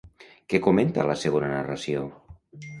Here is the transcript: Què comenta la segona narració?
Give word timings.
Què 0.53 0.61
comenta 0.67 1.05
la 1.11 1.19
segona 1.27 1.53
narració? 1.53 2.11